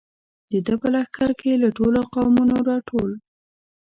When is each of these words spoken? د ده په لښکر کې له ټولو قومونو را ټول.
د 0.51 0.53
ده 0.65 0.73
په 0.81 0.87
لښکر 0.93 1.31
کې 1.39 1.51
له 1.63 1.69
ټولو 1.77 1.99
قومونو 2.13 2.55
را 2.69 2.77
ټول. 2.89 3.09